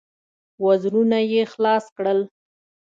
وزرونه 0.65 1.19
يې 1.31 1.41
خلاص 1.53 1.85
کړل. 1.97 2.19